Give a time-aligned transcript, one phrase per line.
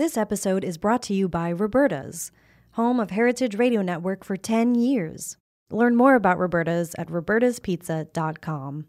[0.00, 2.32] This episode is brought to you by Roberta's,
[2.70, 5.36] home of Heritage Radio Network for 10 years.
[5.70, 8.86] Learn more about Roberta's at robertaspizza.com.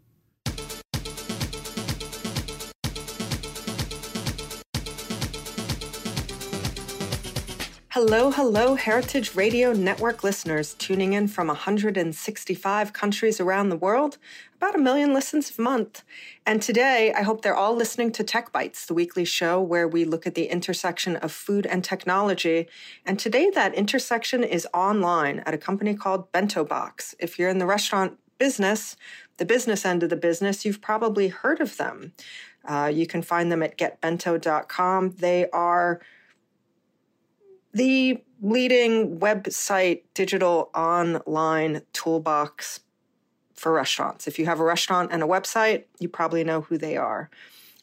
[7.90, 14.16] Hello, hello, Heritage Radio Network listeners tuning in from 165 countries around the world,
[14.62, 16.04] about a million listens a month.
[16.46, 20.04] And today, I hope they're all listening to Tech Bites, the weekly show where we
[20.04, 22.68] look at the intersection of food and technology.
[23.04, 27.12] And today, that intersection is online at a company called Bento Box.
[27.18, 28.96] If you're in the restaurant business,
[29.38, 32.12] the business end of the business, you've probably heard of them.
[32.64, 35.16] Uh, you can find them at getbento.com.
[35.18, 36.00] They are
[37.74, 42.78] the leading website digital online toolbox
[43.62, 44.26] for restaurants.
[44.26, 47.30] If you have a restaurant and a website, you probably know who they are.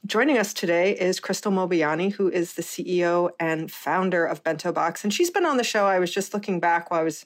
[0.05, 5.05] Joining us today is Krystle Mobayeni, who is the CEO and founder of Bento Box.
[5.05, 5.85] And she's been on the show.
[5.85, 7.25] I was just looking back while I was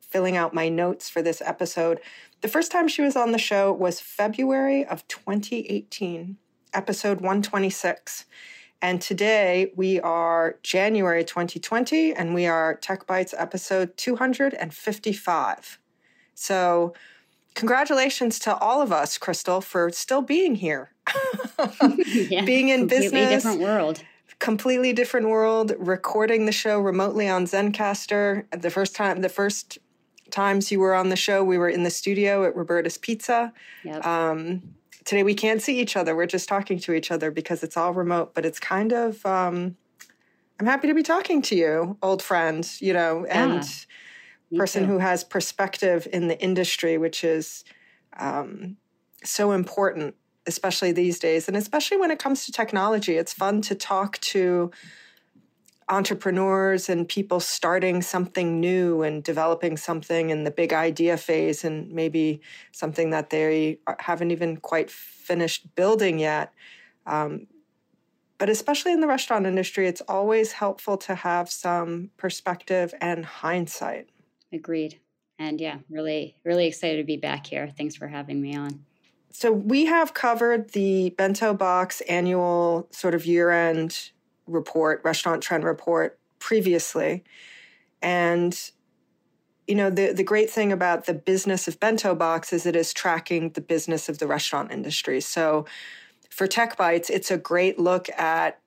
[0.00, 2.00] filling out my notes for this episode.
[2.40, 6.38] The first time she was on the show was February of 2018,
[6.74, 8.24] episode 126.
[8.82, 15.78] And today we are January 2020, and we are Tech Bites episode 255.
[16.34, 16.92] So,
[17.56, 20.92] congratulations to all of us, Krystle, for still being here,
[22.06, 23.42] yeah, being in completely business.
[23.42, 24.02] different world.
[24.38, 25.72] Completely different world.
[25.78, 28.44] Recording the show remotely on Zencastr.
[28.52, 29.78] The first time, the first
[30.30, 33.52] times you were on the show, we were in the studio at Roberta's Pizza.
[33.82, 34.06] Yep.
[34.06, 34.62] Um,
[35.04, 36.14] today we can't see each other.
[36.14, 39.76] We're just talking to each other because it's all remote, but it's kind of um,
[40.60, 43.64] I'm happy to be talking to you, old friend, you know, and
[44.50, 44.92] Me person too.
[44.92, 47.64] who has perspective in the industry, which is
[48.18, 48.76] um,
[49.24, 50.14] so important,
[50.46, 53.16] especially these days, and especially when it comes to technology.
[53.16, 54.70] It's fun to talk to
[55.88, 61.92] entrepreneurs and people starting something new and developing something in the big idea phase and
[61.92, 62.40] maybe
[62.72, 66.52] something that they haven't even quite finished building yet.
[67.06, 67.46] Um,
[68.38, 74.08] but especially in the restaurant industry, it's always helpful to have some perspective and hindsight.
[74.52, 75.00] Agreed.
[75.38, 77.68] And yeah, really, really excited to be back here.
[77.76, 78.84] Thanks for having me on.
[79.30, 84.12] So we have covered the Bento Box annual sort of year-end
[84.46, 87.22] report, restaurant trend report previously.
[88.00, 88.58] And
[89.66, 92.94] you know, the the great thing about the business of Bento Box is it is
[92.94, 95.20] tracking the business of the restaurant industry.
[95.20, 95.66] So
[96.30, 98.60] for Tech Bites, it's a great look at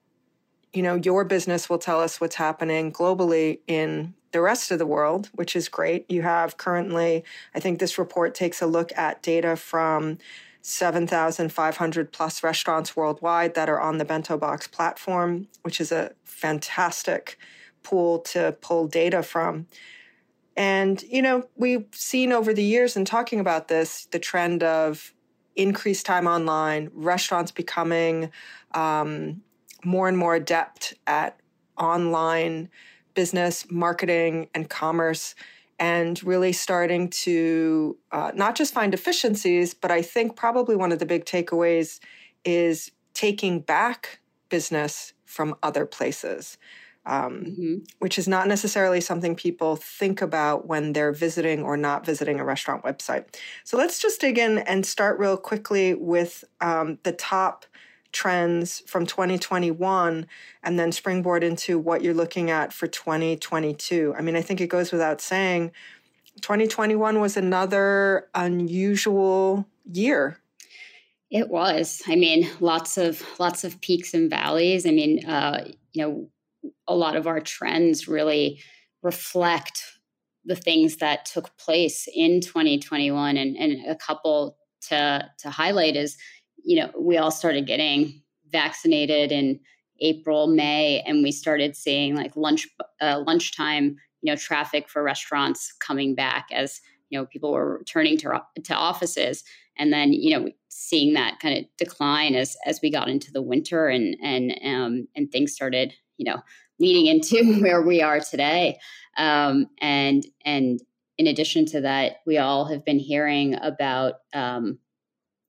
[0.72, 4.86] you know, your business will tell us what's happening globally in the rest of the
[4.86, 6.10] world, which is great.
[6.10, 7.24] You have currently,
[7.54, 10.18] I think this report takes a look at data from
[10.62, 17.38] 7,500 plus restaurants worldwide that are on the Bento Box platform, which is a fantastic
[17.82, 19.66] pool to pull data from.
[20.56, 25.14] And, you know, we've seen over the years in talking about this the trend of
[25.56, 28.30] increased time online, restaurants becoming
[28.72, 29.42] um,
[29.84, 31.38] more and more adept at
[31.78, 32.68] online
[33.14, 35.34] business, marketing, and commerce,
[35.78, 40.98] and really starting to uh, not just find efficiencies, but I think probably one of
[40.98, 42.00] the big takeaways
[42.44, 44.20] is taking back
[44.50, 46.58] business from other places.
[47.06, 52.04] Um, hmm which is not necessarily something people think about when they're visiting or not
[52.04, 53.24] visiting a restaurant website.
[53.64, 57.64] So let's just dig in and start real quickly with um, the top
[58.12, 60.26] trends from 2021
[60.62, 64.14] and then springboard into what you're looking at for 2022.
[64.16, 65.72] I mean, I think it goes without saying
[66.40, 70.38] 2021 was another unusual year.
[71.30, 72.02] It was.
[72.08, 74.84] I mean, lots of lots of peaks and valleys.
[74.84, 78.60] I mean, uh, you know, a lot of our trends really
[79.02, 79.84] reflect
[80.44, 84.56] the things that took place in 2021, and and a couple
[84.88, 86.16] to to highlight is,
[86.64, 89.60] you know, we all started getting vaccinated in
[90.00, 92.68] April, May, and we started seeing like lunch
[93.00, 96.80] uh, lunchtime, you know, traffic for restaurants coming back as
[97.10, 99.44] you know people were returning to to offices.
[99.76, 103.42] And then you know seeing that kind of decline as as we got into the
[103.42, 106.40] winter and and um, and things started you know
[106.78, 108.78] leading into where we are today.
[109.16, 110.80] Um, and and
[111.18, 114.78] in addition to that we all have been hearing about um,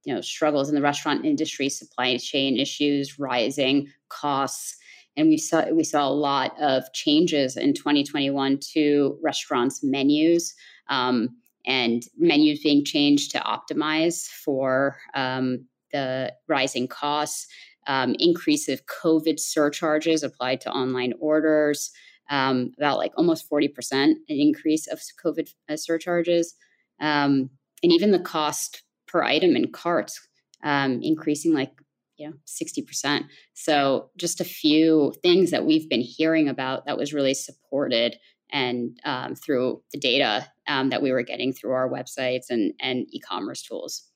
[0.04, 4.78] you know struggles in the restaurant industry supply chain issues rising costs
[5.18, 10.54] and we saw we saw a lot of changes in 2021 to restaurants menus
[10.90, 11.30] um,
[11.66, 17.48] and menus being changed to optimize for um, the rising costs.
[17.88, 21.92] um, increase of COVID surcharges applied to online orders,
[22.30, 26.54] um, about like almost 40% an increase of COVID uh, surcharges,
[27.00, 27.50] um,
[27.84, 30.28] and even the cost per item in carts
[30.64, 31.72] um, increasing like
[32.18, 33.26] you know 60%.
[33.54, 38.18] So just a few things that we've been hearing about that was really supported
[38.52, 43.08] and um, through the data um, that we were getting through our websites and, and
[43.12, 44.08] e-commerce tools.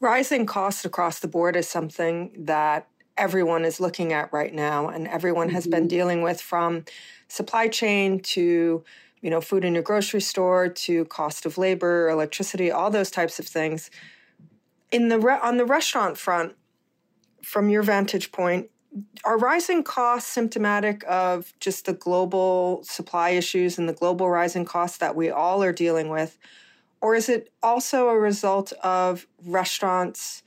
[0.00, 5.06] Rising costs across the board is something that everyone is looking at right now and
[5.06, 5.54] everyone mm-hmm.
[5.54, 5.88] has been mm-hmm.
[5.88, 6.84] dealing with from
[7.28, 8.84] supply chain to
[9.24, 13.38] you know food in your grocery store to cost of labor electricity all those types
[13.38, 13.90] of things
[14.92, 16.54] in the re- on the restaurant front
[17.42, 18.68] from your vantage point
[19.24, 24.98] are rising costs symptomatic of just the global supply issues and the global rising costs
[24.98, 26.38] that we all are dealing with?
[27.00, 30.42] Or is it also a result of restaurants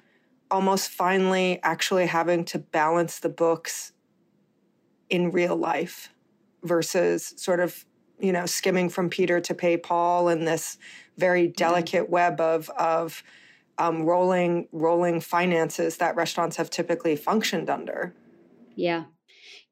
[0.49, 3.91] almost finally actually having to balance the books
[5.09, 6.09] in real life
[6.63, 7.85] versus sort of,
[8.19, 10.77] you know, skimming from Peter to pay Paul and this
[11.17, 12.13] very delicate mm-hmm.
[12.13, 13.23] web of, of
[13.77, 18.13] um, rolling rolling finances that restaurants have typically functioned under?
[18.75, 19.05] Yeah.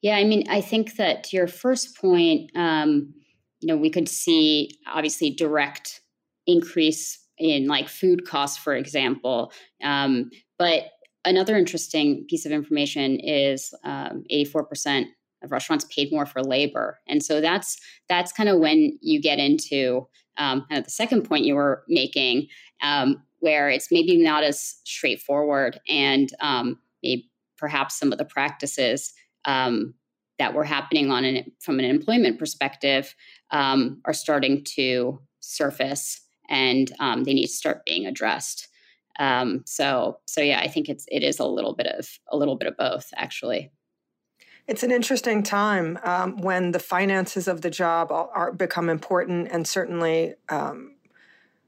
[0.01, 0.15] Yeah.
[0.15, 3.13] I mean, I think that to your first point, um,
[3.61, 6.01] you know, we could see obviously direct
[6.45, 9.51] increase in like food costs, for example.
[9.83, 10.83] Um, but
[11.25, 15.07] another interesting piece of information is um, 84% of
[15.51, 16.99] restaurants paid more for labor.
[17.07, 17.77] And so that's
[18.09, 20.07] that's kind of when you get into
[20.37, 22.47] um, kind of the second point you were making,
[22.81, 29.13] um, where it's maybe not as straightforward and um, maybe perhaps some of the practices
[29.45, 29.93] um,
[30.39, 33.15] that were happening on an, from an employment perspective
[33.51, 38.67] um, are starting to surface and um, they need to start being addressed.
[39.65, 42.67] So, so yeah, I think it's it is a little bit of a little bit
[42.67, 43.71] of both, actually.
[44.67, 49.49] It's an interesting time um, when the finances of the job are, are become important,
[49.51, 50.95] and certainly um,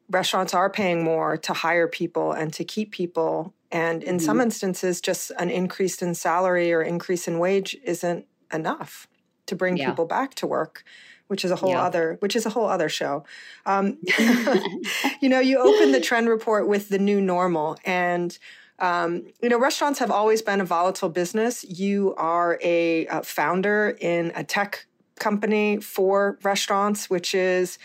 [0.10, 4.26] restaurants are paying more to hire people and to keep people and in mm-hmm.
[4.26, 9.08] some instances, just an increase in salary or increase in wage isn't enough
[9.48, 9.90] to bring yeah.
[9.90, 10.84] people back to work
[11.28, 11.84] which is a whole yeah.
[11.84, 13.26] other which is a whole other show
[13.66, 13.98] um,
[15.22, 18.38] you know you open the trend report with the new normal and
[18.80, 23.98] um, you know restaurants have always been a volatile business you are a, a founder
[24.00, 24.86] in a tech
[25.20, 27.80] company for restaurants which is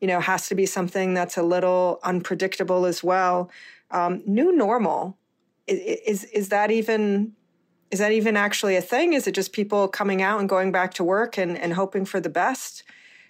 [0.00, 3.50] you know has to be something that's a little unpredictable as well
[3.90, 5.18] um, new normal
[5.66, 7.34] is is that even
[7.90, 9.14] is that even actually a thing?
[9.14, 12.20] Is it just people coming out and going back to work and, and hoping for
[12.20, 12.84] the best?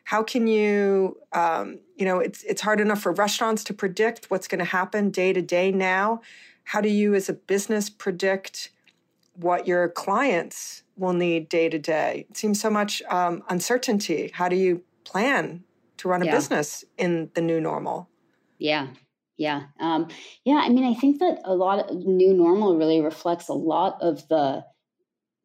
[0.05, 4.49] How can you, um, you know, it's it's hard enough for restaurants to predict what's
[4.49, 6.23] going to happen day to day now.
[6.69, 8.73] How do you, as a business, predict
[9.33, 12.27] what your clients will need day to day?
[12.29, 14.31] It seems so much um, uncertainty.
[14.35, 15.65] How do you plan
[15.97, 16.33] to run a yeah.
[16.33, 18.11] business in the new normal?
[18.59, 18.89] Yeah,
[19.39, 19.63] yeah.
[19.81, 20.09] Um,
[20.45, 20.61] yeah.
[20.63, 24.29] I mean, I think that a lot of new normal really reflects a lot of
[24.29, 24.63] the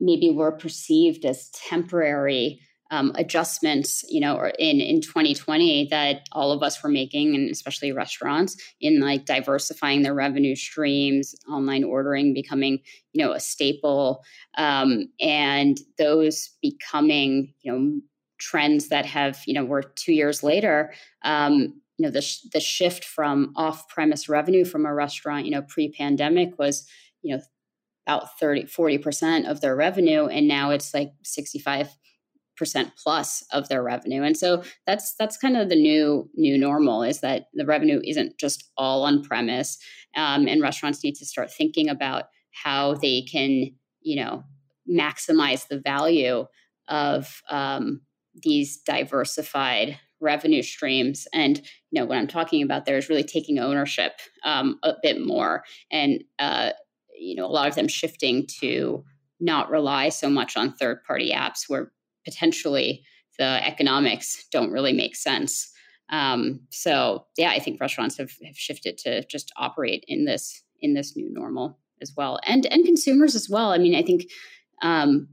[0.02, 2.60] maybe were perceived as temporary
[2.92, 7.92] um, adjustments, you know, in in 2020 that all of us were making, and especially
[7.92, 12.80] restaurants, in like diversifying their revenue streams, online ordering becoming,
[13.14, 14.24] you know, a staple,
[14.58, 18.02] um, and those becoming, you know,
[18.38, 20.94] trends that have, you know, we're two years later.
[21.24, 25.52] Um, you know the sh- the shift from off premise revenue from a restaurant you
[25.52, 26.88] know pre pandemic was
[27.22, 27.42] you know
[28.06, 31.90] about 30 40% of their revenue and now it's like 65
[32.56, 37.04] percent plus of their revenue and so that's that's kind of the new new normal
[37.04, 39.78] is that the revenue isn't just all on premise
[40.16, 44.44] um, and restaurants need to start thinking about how they can you know
[44.90, 46.46] maximize the value
[46.88, 48.02] of um,
[48.42, 51.28] these diversified revenue streams.
[51.34, 51.58] And
[51.92, 55.64] you know what I'm talking about there is really taking ownership um, a bit more,
[55.92, 56.72] and uh,
[57.18, 59.04] you know a lot of them shifting to
[59.40, 61.92] not rely so much on third party apps where
[62.26, 63.04] potentially
[63.38, 65.72] the economics don't really make sense.
[66.10, 70.94] Um, so yeah, I think restaurants have, have shifted to just operate in this in
[70.94, 73.72] this new normal as well, and and consumers as well.
[73.72, 74.26] I mean, I think
[74.82, 75.30] um,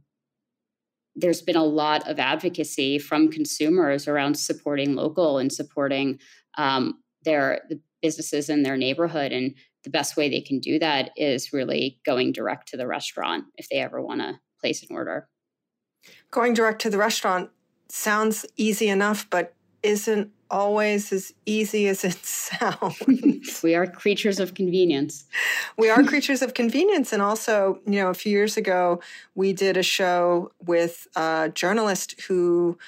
[1.17, 6.19] there's been a lot of advocacy from consumers around supporting local and supporting
[6.57, 9.55] um, their the businesses in their neighborhood and
[9.85, 13.69] the best way they can do that is really going direct to the restaurant if
[13.69, 15.29] they ever want to place an order
[16.31, 17.51] going direct to the restaurant
[17.89, 23.61] sounds easy enough but isn't always as easy as it sounds.
[23.63, 25.25] we are creatures of convenience.
[25.79, 27.13] we are creatures of convenience.
[27.13, 29.01] And also, you know, a few years ago,
[29.35, 32.79] we did a show with a journalist who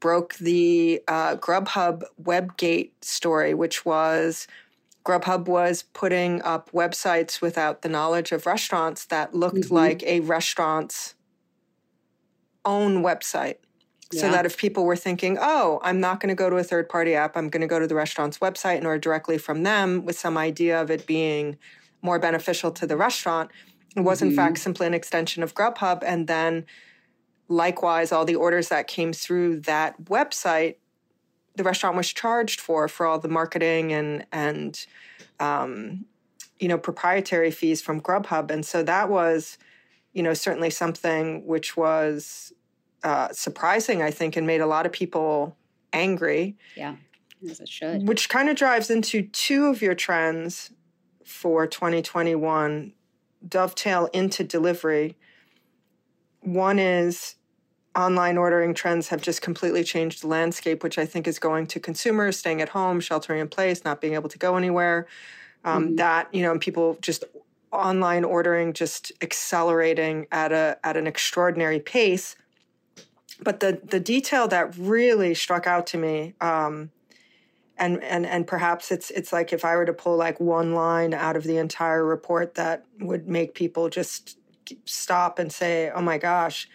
[0.00, 4.48] broke the uh, Grubhub Webgate story, which was
[5.04, 9.74] Grubhub was putting up websites without the knowledge of restaurants that looked mm-hmm.
[9.74, 11.14] like a restaurant's
[12.64, 13.56] own website.
[14.14, 16.90] So that if people were thinking, oh, I'm not going to go to a third
[16.90, 20.04] party app, I'm going to go to the restaurant's website and order directly from them
[20.04, 21.56] with some idea of it being
[22.02, 23.50] more beneficial to the restaurant,
[23.96, 24.28] it was mm-hmm.
[24.28, 26.02] in fact simply an extension of Grubhub.
[26.04, 26.66] And then
[27.48, 30.76] likewise, all the orders that came through that website,
[31.54, 34.86] the restaurant was charged for for all the marketing and and
[35.38, 36.06] um,
[36.58, 38.50] you know proprietary fees from Grubhub.
[38.50, 39.58] And so that was,
[40.12, 42.52] you know, certainly something which was
[43.02, 45.56] uh, surprising, I think, and made a lot of people
[45.92, 46.56] angry.
[46.76, 46.96] Yeah,
[47.48, 48.06] as it should.
[48.06, 50.70] Which kind of drives into two of your trends
[51.24, 52.92] for 2021
[53.46, 55.16] dovetail into delivery.
[56.40, 57.36] One is
[57.94, 61.80] online ordering trends have just completely changed the landscape, which I think is going to
[61.80, 65.06] consumers staying at home, sheltering in place, not being able to go anywhere.
[65.64, 65.96] Um, mm-hmm.
[65.96, 67.24] That you know, and people just
[67.72, 72.36] online ordering just accelerating at a at an extraordinary pace
[73.42, 76.90] but the the detail that really struck out to me um,
[77.78, 81.14] and and and perhaps it's it's like if I were to pull like one line
[81.14, 84.38] out of the entire report that would make people just
[84.84, 86.68] stop and say, "Oh my gosh."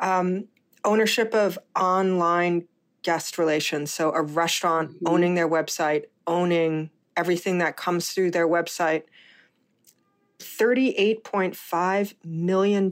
[0.00, 0.48] Um,
[0.84, 2.66] ownership of online
[3.02, 3.92] guest relations.
[3.92, 5.08] So a restaurant mm-hmm.
[5.08, 9.02] owning their website, owning everything that comes through their website,
[10.42, 12.90] $38.5 million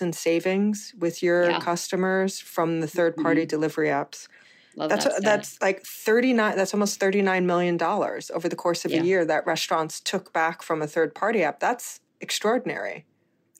[0.00, 1.60] in savings with your yeah.
[1.60, 3.48] customers from the third party mm-hmm.
[3.48, 4.28] delivery apps.
[4.74, 8.90] Love that's that that's like 39 that's almost 39 million dollars over the course of
[8.90, 9.02] yeah.
[9.02, 11.60] a year that restaurants took back from a third party app.
[11.60, 13.04] That's extraordinary.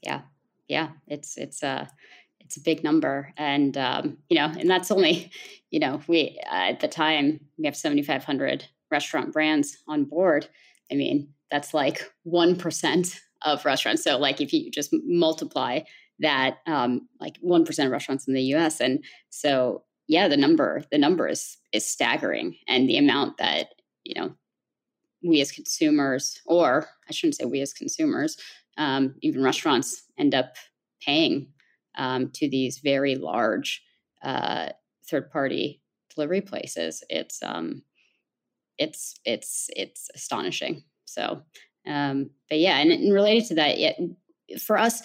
[0.03, 0.23] Yeah.
[0.69, 1.89] Yeah, it's it's a
[2.41, 5.31] it's a big number and um, you know, and that's only,
[5.71, 10.49] you know, we uh, at the time we have 7500 restaurant brands on board.
[10.91, 14.05] I mean, that's like 1% of restaurants.
[14.05, 15.81] So like if you just multiply
[16.21, 18.81] that, um, like one percent of restaurants in the U.S.
[18.81, 23.69] and so yeah, the number the number is is staggering, and the amount that
[24.05, 24.35] you know
[25.23, 28.37] we as consumers, or I shouldn't say we as consumers,
[28.77, 30.57] um, even restaurants end up
[31.01, 31.49] paying
[31.97, 33.83] um, to these very large
[34.23, 34.71] uh,
[35.09, 35.83] third party
[36.15, 37.03] delivery places.
[37.09, 37.83] It's um,
[38.79, 40.85] it's it's it's astonishing.
[41.05, 41.43] So
[41.87, 43.95] um, but yeah, and, and related to that,
[44.61, 45.03] for us,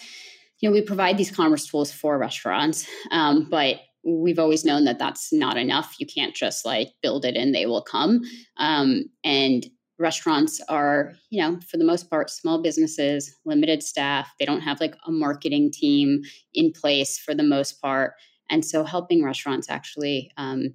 [0.60, 4.98] you know, we provide these commerce tools for restaurants, um, but we've always known that
[4.98, 5.96] that's not enough.
[5.98, 8.20] You can't just like build it and they will come.
[8.56, 9.66] Um, and
[9.98, 14.30] restaurants are, you know, for the most part, small businesses, limited staff.
[14.38, 16.22] They don't have like a marketing team
[16.54, 18.14] in place for the most part.
[18.50, 20.74] And so helping restaurants actually um,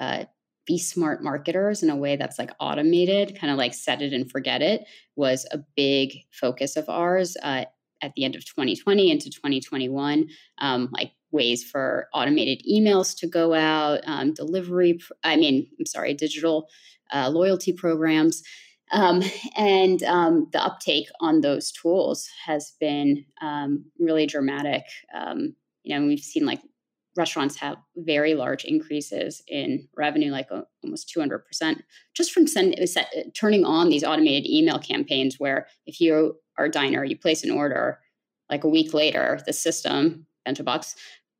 [0.00, 0.24] uh,
[0.66, 4.30] be smart marketers in a way that's like automated, kind of like set it and
[4.30, 4.84] forget it,
[5.16, 7.64] was a big focus of ours uh,
[8.00, 10.28] at the end of 2020 into 2021.
[10.58, 16.14] Um, like ways for automated emails to go out, um, delivery, I mean, I'm sorry,
[16.14, 16.68] digital
[17.12, 18.42] uh, loyalty programs.
[18.92, 19.22] Um,
[19.56, 24.84] and um, the uptake on those tools has been um, really dramatic.
[25.14, 26.60] Um, you know, we've seen like
[27.16, 31.80] restaurants have very large increases in revenue, like uh, almost 200%,
[32.14, 36.36] just from send, uh, set, uh, turning on these automated email campaigns where if you
[36.58, 38.00] are a diner, you place an order,
[38.50, 40.94] like a week later, the system, Bento Box,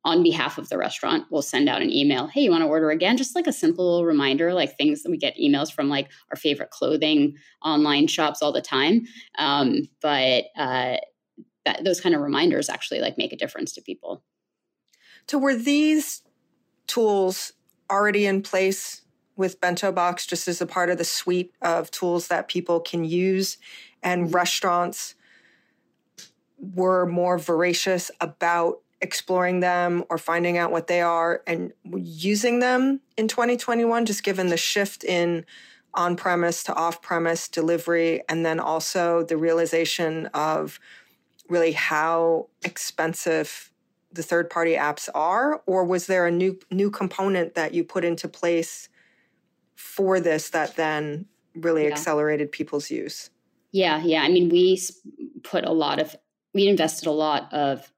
[0.05, 2.91] on behalf of the restaurant will send out an email hey you want to order
[2.91, 3.17] again?
[3.17, 6.69] Just like a simple reminder like things that we get emails from like our favorite
[6.69, 9.01] clothing online shops all the time
[9.39, 10.97] um, but uh,
[11.65, 14.23] that, those kind of reminders actually like make a difference to people
[15.27, 16.21] so were these
[16.87, 17.53] tools
[17.89, 19.01] already in place
[19.35, 23.05] with Bento Box just as a part of the suite of tools that people can
[23.05, 23.57] use?
[24.03, 24.35] And mm-hmm.
[24.35, 25.15] restaurants
[26.59, 33.01] were more voracious about exploring them or finding out what they are and using them
[33.17, 35.45] in 2021 just given the shift in
[35.93, 40.79] on-premise to off-premise delivery and then also the realization of
[41.49, 43.71] really how expensive
[44.15, 48.03] the third party apps are or was there a new new component that you put
[48.03, 48.89] into place
[49.75, 51.91] for this that then really yeah.
[51.91, 53.29] accelerated people's use?
[53.71, 54.23] Yeah yeah.
[54.23, 54.79] I mean we
[55.43, 56.15] put a lot of
[56.53, 57.91] we invested a lot of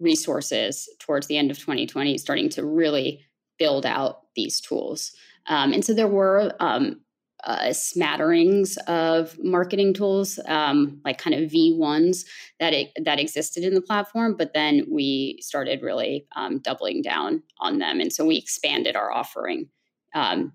[0.00, 3.24] resources towards the end of 2020 starting to really
[3.58, 5.12] build out these tools.
[5.46, 7.00] Um, and so there were um,
[7.44, 12.24] uh, smatterings of marketing tools, um, like kind of V1s
[12.58, 14.34] that it, that existed in the platform.
[14.36, 19.12] But then we started really um, doubling down on them, and so we expanded our
[19.12, 19.68] offering
[20.14, 20.52] um,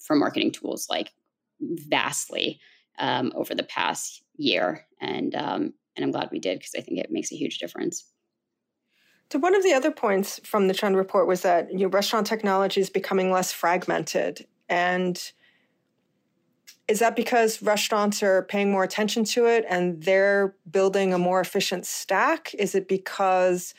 [0.00, 1.12] for marketing tools like
[1.60, 2.60] vastly
[2.98, 6.98] um, over the past year, and um, and I'm glad we did because I think
[6.98, 8.04] it makes a huge difference.
[9.32, 12.26] So one of the other points from the trend report was that you know, restaurant
[12.26, 15.32] technology is becoming less fragmented and
[16.88, 21.40] is that because restaurants are paying more attention to it and they're building a more
[21.40, 22.54] efficient stack?
[22.54, 23.74] Is it because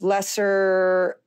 [0.00, 1.18] lesser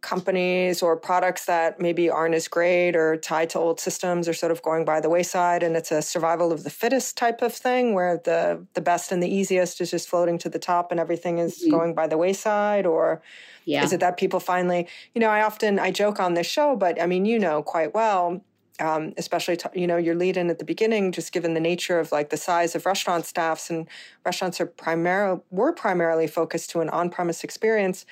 [0.00, 4.50] companies or products that maybe aren't as great or tied to old systems are sort
[4.50, 7.92] of going by the wayside and it's a survival of the fittest type of thing
[7.92, 11.36] where the the best and the easiest is just floating to the top and everything
[11.36, 11.70] is mm-hmm.
[11.70, 13.20] going by the wayside or
[13.66, 13.84] yeah.
[13.84, 17.00] is it that people finally you know i often i joke on this show but
[17.00, 18.42] i mean you know quite well
[18.80, 22.00] um, especially t- you know your lead in at the beginning just given the nature
[22.00, 23.86] of like the size of restaurant staffs and
[24.24, 28.06] restaurants are primarily were primarily focused to an on-premise experience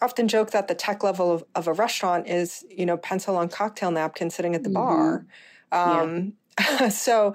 [0.00, 3.36] I often joke that the tech level of, of, a restaurant is you know pencil
[3.36, 4.74] on cocktail napkin sitting at the mm-hmm.
[4.74, 5.26] bar
[5.72, 6.88] um, yeah.
[6.88, 7.34] so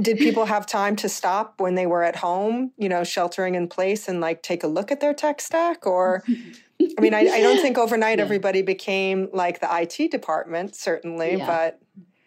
[0.00, 3.68] did people have time to stop when they were at home you know sheltering in
[3.68, 6.24] place and like take a look at their tech stack or
[6.98, 8.24] I mean, I, I don't think overnight yeah.
[8.24, 11.46] everybody became like the IT department, certainly, yeah.
[11.46, 11.80] but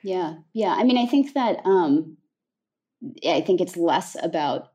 [0.03, 0.75] yeah, yeah.
[0.77, 2.17] I mean, I think that um,
[3.27, 4.69] I think it's less about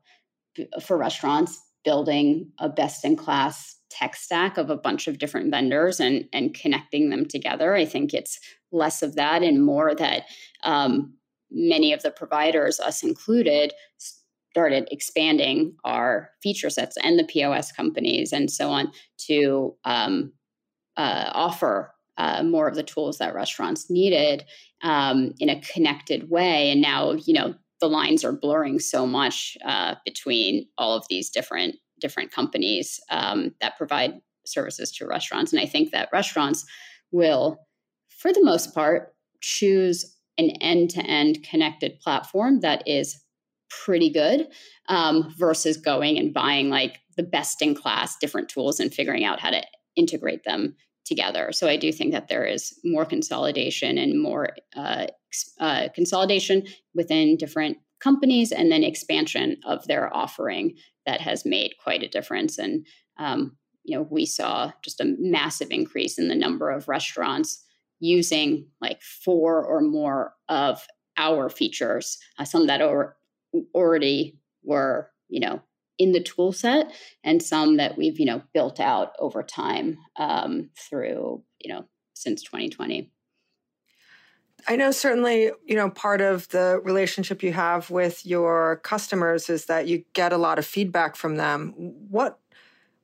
[0.81, 5.99] for restaurants building a best in class tech stack of a bunch of different vendors
[5.99, 7.75] and and connecting them together.
[7.75, 8.39] I think it's
[8.71, 10.23] less of that and more that
[10.63, 11.13] um,
[11.51, 13.73] many of the providers, us included,
[14.55, 20.31] started expanding our feature sets and the POS companies and so on to um,
[20.95, 24.45] uh, offer uh, more of the tools that restaurants needed
[24.81, 26.71] um, in a connected way.
[26.71, 31.29] And now, you know, the lines are blurring so much uh, between all of these
[31.29, 35.51] different different companies um, that provide services to restaurants.
[35.51, 36.63] And I think that restaurants
[37.11, 37.57] will,
[38.07, 43.19] for the most part, choose an end to end connected platform that is
[43.83, 44.47] pretty good
[44.87, 49.39] um, versus going and buying like the best in class different tools and figuring out
[49.39, 49.63] how to
[49.95, 51.51] integrate them together.
[51.51, 55.07] So I do think that there is more consolidation and more uh,
[55.59, 62.03] uh, consolidation within different companies and then expansion of their offering that has made quite
[62.03, 62.57] a difference.
[62.57, 62.85] And
[63.17, 67.63] um, you know, we saw just a massive increase in the number of restaurants
[67.99, 70.85] using like four or more of
[71.17, 73.15] our features, uh, some that are
[73.73, 75.61] already were, you know,
[75.97, 76.91] in the tool set
[77.23, 82.43] and some that we've, you know, built out over time um, through, you know, since
[82.43, 83.11] 2020.
[84.67, 89.65] I know certainly, you know, part of the relationship you have with your customers is
[89.65, 91.73] that you get a lot of feedback from them.
[92.09, 92.39] What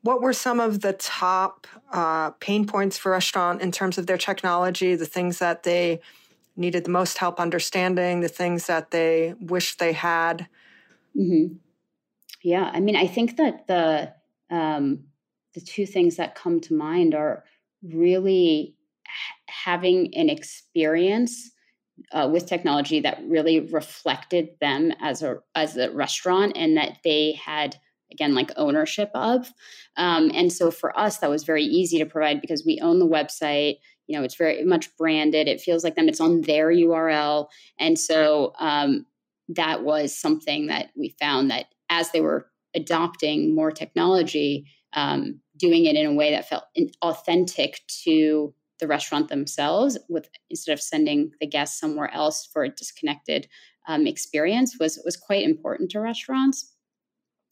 [0.04, 4.18] what were some of the top uh, pain points for restaurant in terms of their
[4.18, 6.02] technology, the things that they
[6.62, 10.48] needed the most help understanding, the things that they wish they had.
[11.18, 11.56] Mm-hmm.
[12.44, 14.14] Yeah, I mean, I think that the
[14.50, 15.06] um,
[15.54, 17.44] the two things that come to mind are
[17.84, 18.76] really
[19.48, 21.52] having an experience
[22.12, 27.34] uh, with technology that really reflected them as a as a restaurant and that they
[27.34, 27.76] had
[28.12, 29.52] again like ownership of
[29.98, 33.08] um, and so for us that was very easy to provide because we own the
[33.08, 33.76] website
[34.08, 37.48] you know it's very much branded it feels like them it's on their url
[37.80, 39.06] and so um,
[39.50, 45.86] that was something that we found that as they were adopting more technology um, doing
[45.86, 46.64] it in a way that felt
[47.02, 52.70] authentic to the restaurant themselves with instead of sending the guests somewhere else for a
[52.70, 53.48] disconnected
[53.88, 56.74] um, experience was was quite important to restaurants.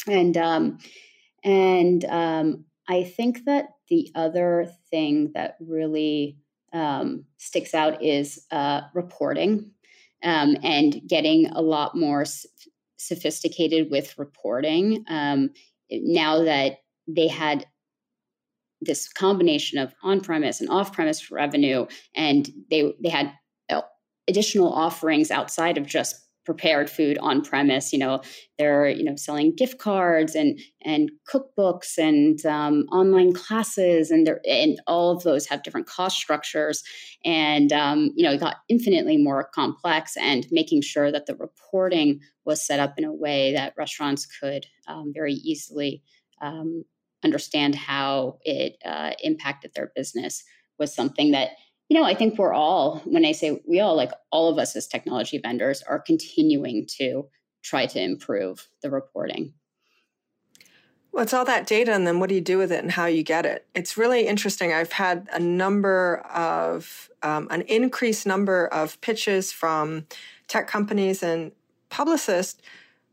[0.08, 0.80] And um,
[1.44, 6.38] and um, I think that the other thing that really
[6.74, 9.72] um, sticks out is uh, reporting
[10.24, 12.46] um, and getting a lot more s-
[12.98, 15.06] sophisticated with reporting.
[15.08, 15.52] Um,
[15.92, 17.68] now that they had
[18.82, 23.34] this combination of on-premise and off-premise revenue, and they they had
[23.70, 23.82] uh,
[24.28, 27.94] additional offerings outside of just prepared food on premise.
[27.94, 28.24] You know,
[28.58, 34.42] they're you know selling gift cards and and cookbooks and um, online classes, and they're
[34.50, 36.84] and all of those have different cost structures,
[37.24, 40.18] and um, you know it got infinitely more complex.
[40.18, 44.66] And making sure that the reporting was set up in a way that restaurants could
[44.88, 46.02] um, very easily
[46.42, 46.84] um,
[47.24, 50.44] understand how it uh, impacted their business
[50.80, 51.50] was something that
[51.90, 54.76] you know, I think we're all, when I say we all, like all of us
[54.76, 57.28] as technology vendors are continuing to
[57.64, 59.54] try to improve the reporting.
[61.16, 63.24] It's all that data, and then what do you do with it and how you
[63.24, 63.66] get it?
[63.74, 64.72] It's really interesting.
[64.72, 70.06] I've had a number of, um, an increased number of pitches from
[70.48, 71.52] tech companies and
[71.90, 72.62] publicists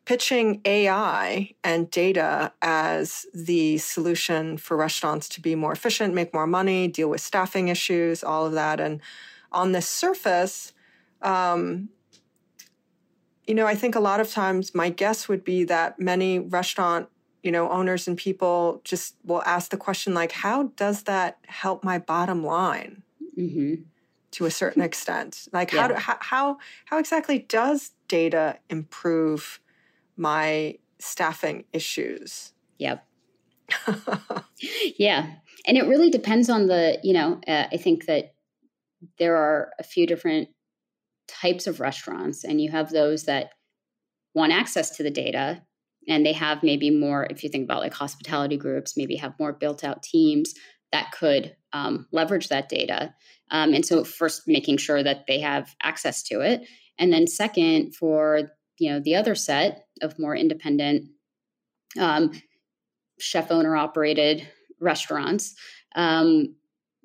[0.07, 6.47] pitching AI and data as the solution for restaurants to be more efficient, make more
[6.47, 8.79] money, deal with staffing issues, all of that.
[8.79, 9.01] And
[9.51, 10.73] on the surface,
[11.23, 11.89] um,
[13.49, 17.09] you know, I think a lot of times my guess would be that many restaurant,
[17.43, 21.83] you know, owners and people just will ask the question like, how does that help
[21.83, 23.03] my bottom line?
[23.37, 23.83] Mm-hmm.
[24.33, 25.83] To a certain extent, like yeah.
[25.83, 29.61] how, do, how how how exactly does data improve
[30.17, 32.53] my staffing issues.
[32.79, 33.07] Yep.
[34.99, 35.35] yeah.
[35.67, 38.35] And it really depends on the, you know, uh, I think that
[39.19, 40.49] there are a few different
[41.29, 43.51] types of restaurants, and you have those that
[44.35, 45.63] want access to the data
[46.09, 49.53] and they have maybe more, if you think about like hospitality groups, maybe have more
[49.53, 50.55] built out teams
[50.93, 53.15] that could um, leverage that data.
[53.51, 56.67] Um, and so, first, making sure that they have access to it.
[56.99, 61.11] And then, second, for you know the other set of more independent
[61.99, 62.31] um,
[63.19, 64.47] chef owner operated
[64.81, 65.55] restaurants
[65.95, 66.55] um,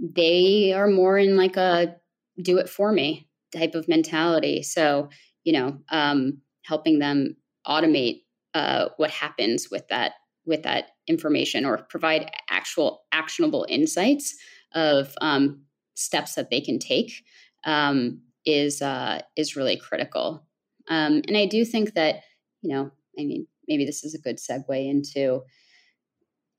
[0.02, 1.96] they are more in like a
[2.42, 4.64] do it for me type of mentality.
[4.64, 5.10] So
[5.44, 10.14] you know um, helping them automate uh, what happens with that
[10.46, 14.36] with that information or provide actual actionable insights
[14.74, 15.62] of um,
[15.94, 17.24] steps that they can take
[17.64, 20.46] um, is uh, is really critical
[20.92, 22.16] um, and I do think that,
[22.62, 25.42] you know, I mean, maybe this is a good segue into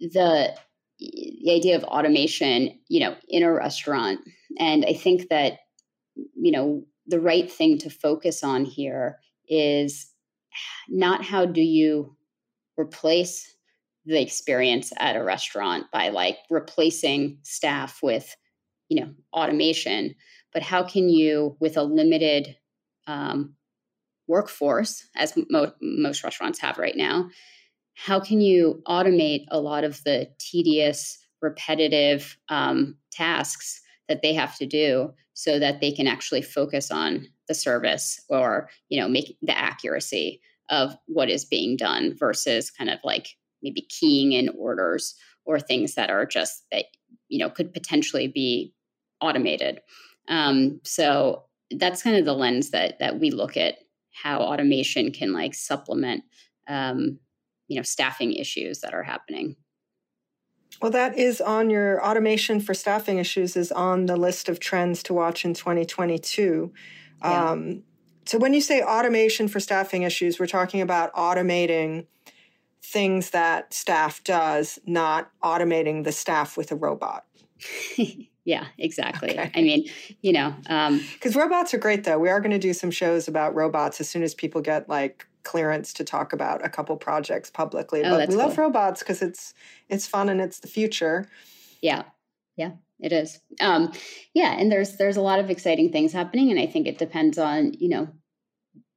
[0.01, 0.57] the
[0.99, 4.21] the idea of automation, you know, in a restaurant.
[4.59, 5.59] And I think that,
[6.14, 9.18] you know, the right thing to focus on here
[9.49, 10.09] is
[10.88, 12.16] not how do you
[12.79, 13.55] replace
[14.07, 18.35] the experience at a restaurant by like replacing staff with,
[18.88, 20.14] you know, automation,
[20.53, 22.57] but how can you, with a limited
[23.07, 23.57] um,
[24.27, 27.29] workforce, as mo- most restaurants have right now,
[27.95, 34.57] how can you automate a lot of the tedious, repetitive um, tasks that they have
[34.57, 39.37] to do so that they can actually focus on the service or you know make
[39.43, 43.29] the accuracy of what is being done versus kind of like
[43.63, 46.85] maybe keying in orders or things that are just that
[47.29, 48.73] you know could potentially be
[49.21, 49.81] automated.
[50.29, 53.77] Um, so that's kind of the lens that that we look at
[54.12, 56.25] how automation can like supplement
[56.68, 57.18] um,
[57.68, 59.57] you know staffing issues that are happening.
[60.81, 65.03] Well that is on your automation for staffing issues is on the list of trends
[65.05, 66.72] to watch in 2022
[67.22, 67.51] yeah.
[67.51, 67.83] um,
[68.25, 72.07] so when you say automation for staffing issues we're talking about automating
[72.83, 77.27] things that staff does not automating the staff with a robot
[78.44, 79.31] Yeah, exactly.
[79.31, 79.50] Okay.
[79.55, 79.88] I mean,
[80.20, 82.18] you know, because um, robots are great though.
[82.18, 85.26] We are going to do some shows about robots as soon as people get like
[85.44, 88.02] clearance to talk about a couple projects publicly.
[88.05, 88.44] Oh, but we cool.
[88.44, 89.55] love robots because it's
[89.88, 91.28] it's fun and it's the future.
[91.81, 92.02] Yeah,
[92.57, 93.38] yeah, it is.
[93.61, 93.92] Um,
[94.35, 97.38] yeah, and there's there's a lot of exciting things happening, and I think it depends
[97.38, 98.09] on you know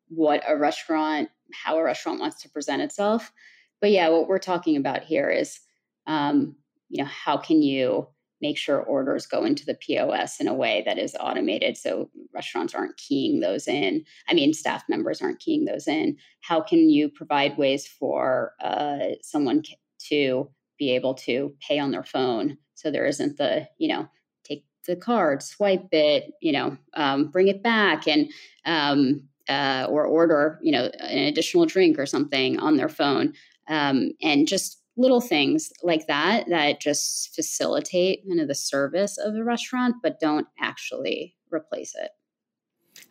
[0.07, 3.31] what a restaurant, how a restaurant wants to present itself.
[3.79, 5.59] But yeah, what we're talking about here is,
[6.07, 6.55] um,
[6.89, 8.07] you know, how can you
[8.41, 12.75] make sure orders go into the POS in a way that is automated so restaurants
[12.75, 14.03] aren't keying those in.
[14.27, 16.17] I mean, staff members aren't keying those in.
[16.41, 19.63] How can you provide ways for uh, someone
[20.09, 24.07] to be able to pay on their phone so there isn't the, you know,
[24.43, 28.29] take the card, swipe it, you know, um, bring it back and,
[28.65, 33.33] um, uh, or order, you know, an additional drink or something on their phone.
[33.67, 39.33] Um, and just little things like that that just facilitate kind of the service of
[39.33, 42.11] the restaurant but don't actually replace it.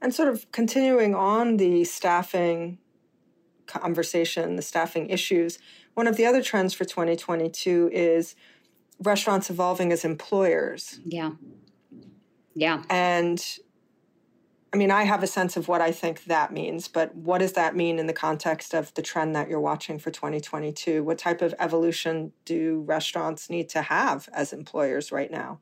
[0.00, 2.78] And sort of continuing on the staffing
[3.66, 5.58] conversation the staffing issues
[5.94, 8.34] one of the other trends for 2022 is
[9.00, 11.00] restaurants evolving as employers.
[11.04, 11.32] Yeah.
[12.54, 12.82] Yeah.
[12.90, 13.44] And
[14.74, 17.52] I mean, I have a sense of what I think that means, but what does
[17.52, 21.04] that mean in the context of the trend that you're watching for 2022?
[21.04, 25.60] What type of evolution do restaurants need to have as employers right now?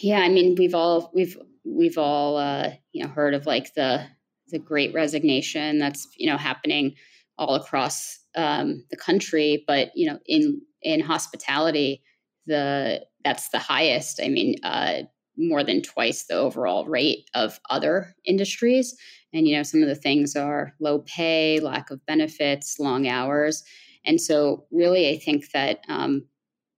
[0.00, 1.36] Yeah, I mean, we've all we've
[1.66, 4.06] we've all uh, you know heard of like the
[4.48, 6.94] the Great Resignation that's you know happening
[7.36, 12.02] all across um, the country, but you know in in hospitality,
[12.46, 14.18] the that's the highest.
[14.22, 15.02] I mean, uh,
[15.36, 18.96] more than twice the overall rate of other industries.
[19.32, 23.62] And, you know, some of the things are low pay, lack of benefits, long hours.
[24.04, 26.24] And so, really, I think that um,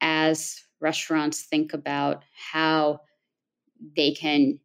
[0.00, 3.00] as restaurants think about how
[3.96, 4.58] they can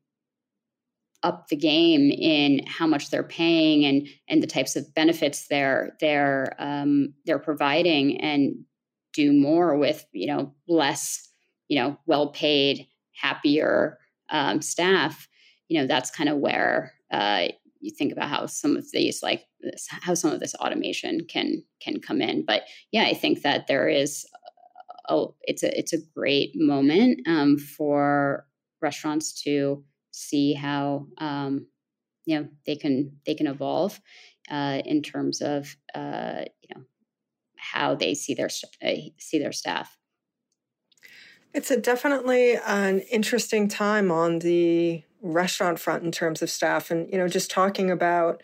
[1.24, 5.96] up the game in how much they're paying and and the types of benefits they're
[6.00, 8.56] they're um, they're providing and
[9.14, 11.30] do more with you know less
[11.70, 13.98] you know well paid happier
[14.30, 15.28] um, staff
[15.68, 17.48] you know that's kind of where uh,
[17.80, 21.64] you think about how some of these like this, how some of this automation can
[21.82, 24.26] can come in but yeah i think that there is
[25.10, 28.46] a, it's a it's a great moment um, for
[28.82, 31.68] restaurants to see how um,
[32.26, 34.00] you know they can they can evolve
[34.50, 36.84] uh, in terms of uh, you know
[37.58, 38.50] how they see their
[38.86, 39.98] uh, see their staff.
[41.54, 47.10] It's a definitely an interesting time on the restaurant front in terms of staff, and
[47.12, 48.42] you know, just talking about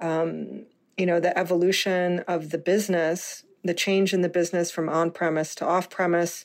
[0.00, 5.10] um, you know the evolution of the business, the change in the business from on
[5.10, 6.44] premise to off premise,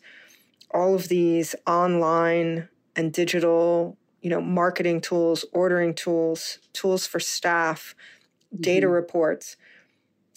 [0.72, 7.96] all of these online and digital you know, marketing tools, ordering tools, tools for staff,
[8.60, 8.94] data mm-hmm.
[8.94, 9.58] reports.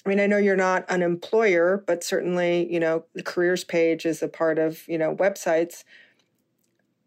[0.05, 4.05] I mean, I know you're not an employer, but certainly, you know, the careers page
[4.05, 5.85] is a part of, you know, websites.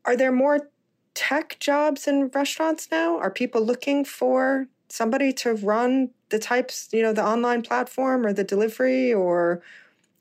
[0.04, 0.70] Are there more
[1.14, 3.18] tech jobs in restaurants now?
[3.20, 8.34] Are people looking for somebody to run the types, you know, the online platform or
[8.34, 9.62] the delivery or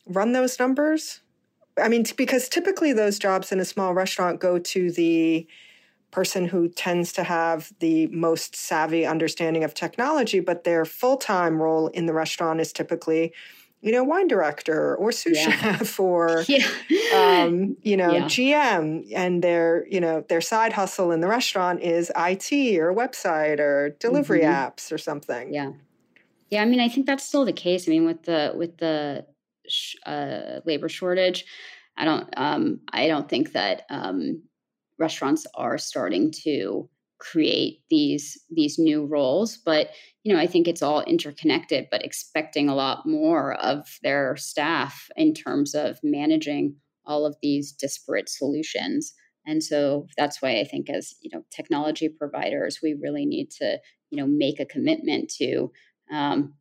[0.07, 1.21] run those numbers?
[1.79, 5.47] I mean, because typically those jobs in a small restaurant go to the
[6.11, 11.61] person who tends to have the most savvy understanding of technology, but their full time
[11.61, 13.33] role in the restaurant is typically,
[13.83, 15.51] you know, wine director or sous yeah.
[15.51, 16.67] chef or, yeah.
[17.15, 18.25] um, you know, yeah.
[18.25, 19.13] GM.
[19.15, 23.91] And their, you know, their side hustle in the restaurant is IT or website or
[24.01, 24.53] delivery mm-hmm.
[24.53, 25.53] apps or something.
[25.53, 25.73] Yeah.
[26.51, 26.63] Yeah.
[26.63, 27.89] I mean, I think that's still the case.
[27.89, 29.27] I mean, with the, with the
[29.69, 31.45] sh- uh, labor shortage,
[31.97, 34.43] I don't, um, I don't think that, um,
[34.99, 39.89] restaurants are starting to create these these new roles but
[40.23, 45.09] you know i think it's all interconnected but expecting a lot more of their staff
[45.17, 49.15] in terms of managing all of these disparate solutions.
[49.47, 53.79] And so that's why i think as you know technology providers we really need to
[54.11, 55.71] you know make a commitment to
[56.13, 56.55] um,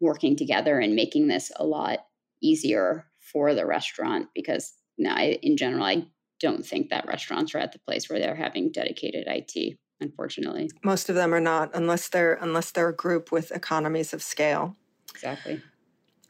[0.00, 1.98] working together and making this a lot
[2.40, 6.06] easier for the restaurant because you know, I, in general i
[6.40, 10.70] don't think that restaurants are at the place where they're having dedicated IT unfortunately.
[10.82, 14.76] Most of them are not unless they're unless they're a group with economies of scale.
[15.10, 15.62] Exactly.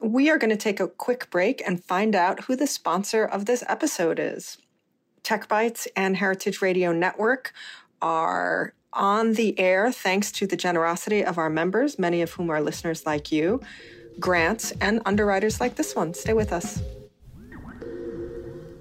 [0.00, 3.44] We are going to take a quick break and find out who the sponsor of
[3.44, 4.58] this episode is.
[5.22, 7.52] Tech bites and heritage radio network
[8.00, 12.60] are on the air thanks to the generosity of our members many of whom are
[12.60, 13.60] listeners like you
[14.18, 16.12] grants and underwriters like this one.
[16.12, 16.82] Stay with us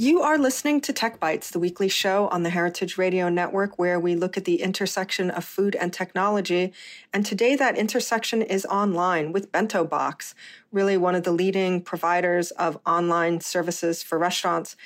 [0.00, 3.98] You are listening to Tech Bites, the weekly show on the Heritage Radio Network, where
[3.98, 6.72] we look at the intersection of food and technology.
[7.12, 10.36] And today, that intersection is online with Bento Box,
[10.70, 14.76] really one of the leading providers of online services for restaurants.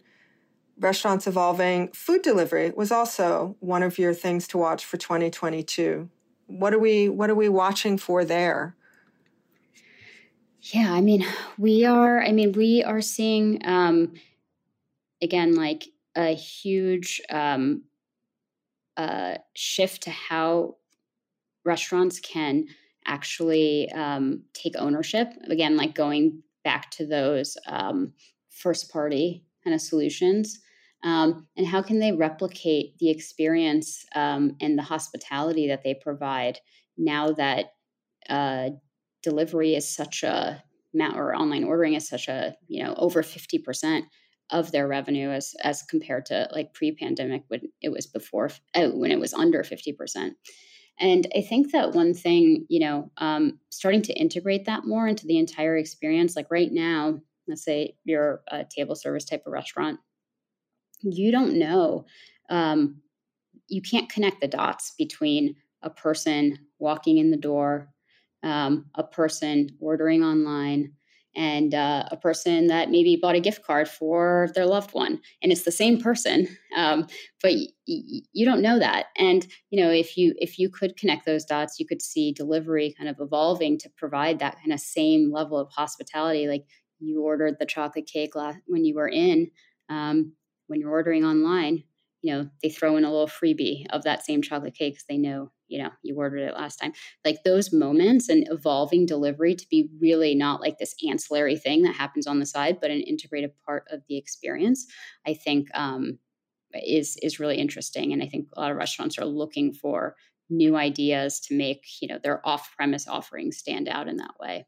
[0.78, 6.08] restaurants evolving, food delivery was also one of your things to watch for 2022.
[6.46, 8.74] What are we what are we watching for there?
[10.62, 11.24] Yeah, I mean,
[11.58, 14.14] we are I mean, we are seeing um
[15.22, 17.82] again like a huge um
[18.96, 20.76] uh, shift to how
[21.64, 22.66] restaurants can
[23.06, 25.28] actually um, take ownership.
[25.48, 28.12] Again, like going back to those um,
[28.50, 30.60] first party kind of solutions.
[31.02, 36.58] Um, and how can they replicate the experience um, and the hospitality that they provide
[36.98, 37.72] now that
[38.28, 38.70] uh,
[39.22, 40.62] delivery is such a
[41.14, 44.02] or online ordering is such a you know over 50%
[44.50, 49.10] of their revenue as as compared to like pre-pandemic when it was before uh, when
[49.10, 50.32] it was under 50%
[50.98, 55.26] and i think that one thing you know um, starting to integrate that more into
[55.26, 59.98] the entire experience like right now let's say you're a table service type of restaurant
[61.02, 62.04] you don't know
[62.50, 63.00] um,
[63.68, 67.88] you can't connect the dots between a person walking in the door
[68.42, 70.92] um, a person ordering online
[71.36, 75.52] and uh, a person that maybe bought a gift card for their loved one and
[75.52, 77.06] it's the same person um,
[77.42, 79.06] but y- y- you don't know that.
[79.16, 82.94] And you know if you if you could connect those dots you could see delivery
[82.96, 86.64] kind of evolving to provide that kind of same level of hospitality like
[86.98, 88.32] you ordered the chocolate cake
[88.66, 89.50] when you were in
[89.88, 90.32] um,
[90.66, 91.82] when you're ordering online
[92.22, 95.18] you know they throw in a little freebie of that same chocolate cake because they
[95.18, 96.92] know you know you ordered it last time.
[97.24, 101.94] Like those moments and evolving delivery to be really not like this ancillary thing that
[101.94, 104.86] happens on the side but an integrated part of the experience
[105.26, 106.18] i think um,
[106.74, 108.12] is is really interesting.
[108.12, 110.16] And i think a lot of restaurants are looking for
[110.48, 114.66] new ideas to make you know their off premise offerings stand out in that way.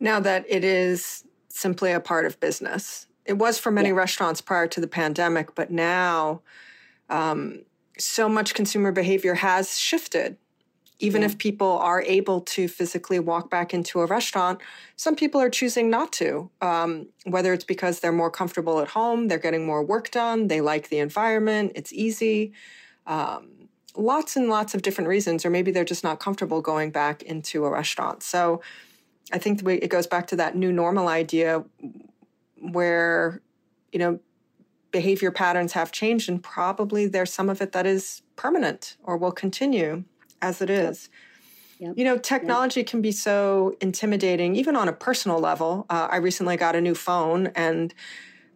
[0.00, 3.06] Now that it is simply a part of business.
[3.24, 3.94] It was for many yeah.
[3.94, 6.42] restaurants prior to the pandemic but now
[7.08, 7.64] um,
[7.98, 10.36] so much consumer behavior has shifted.
[10.98, 11.26] Even yeah.
[11.26, 14.60] if people are able to physically walk back into a restaurant,
[14.94, 16.48] some people are choosing not to.
[16.60, 20.60] Um, whether it's because they're more comfortable at home, they're getting more work done, they
[20.60, 22.52] like the environment, it's easy.
[23.06, 27.22] Um, lots and lots of different reasons, or maybe they're just not comfortable going back
[27.22, 28.22] into a restaurant.
[28.22, 28.62] So
[29.32, 31.64] I think it goes back to that new normal idea
[32.60, 33.40] where,
[33.90, 34.20] you know,
[34.92, 39.32] behavior patterns have changed, and probably there's some of it that is permanent or will
[39.32, 40.04] continue
[40.40, 41.08] as it is.
[41.78, 41.94] Yep.
[41.96, 42.86] You know, technology yep.
[42.86, 45.84] can be so intimidating, even on a personal level.
[45.90, 47.92] Uh, I recently got a new phone, and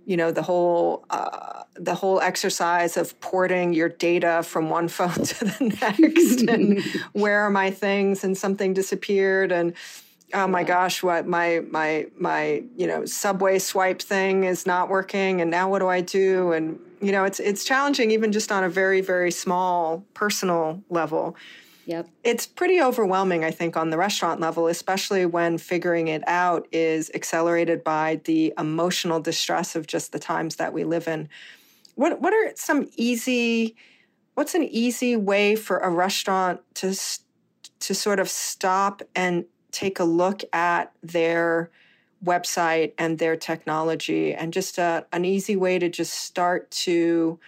[0.04, 5.24] you know the whole uh, the whole exercise of porting your data from one phone
[5.24, 6.80] to the next, and
[7.12, 9.72] where are my things, and something disappeared, and
[10.34, 15.40] oh my gosh what my my my you know subway swipe thing is not working
[15.40, 18.64] and now what do i do and you know it's it's challenging even just on
[18.64, 21.36] a very very small personal level
[21.86, 22.08] Yep.
[22.24, 27.12] It's pretty overwhelming, I think, on the restaurant level, especially when figuring it out is
[27.14, 31.28] accelerated by the emotional distress of just the times that we live in.
[31.94, 33.76] What what are some easy
[34.34, 36.98] what's an easy way for a restaurant to
[37.78, 39.44] to sort of stop and
[39.76, 41.70] take a look at their
[42.24, 47.38] website and their technology and just a, an easy way to just start to